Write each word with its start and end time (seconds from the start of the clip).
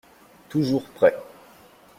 Toujours 0.49 0.81
prêt 0.95 1.15